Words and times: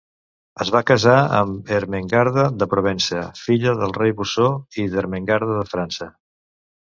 Es 0.63 0.69
va 0.75 0.79
casar 0.91 1.17
amb 1.39 1.69
Ermengarda 1.79 2.45
de 2.61 2.67
Provença, 2.71 3.21
filla 3.49 3.75
del 3.83 3.93
rei 3.99 4.15
Bosó 4.23 4.49
i 4.85 4.87
d'Ermengarda 4.95 5.61
de 5.61 5.69
França. 5.77 6.11